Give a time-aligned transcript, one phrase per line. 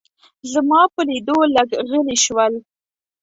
[0.51, 2.53] زما په لیدو لږ غلي شول.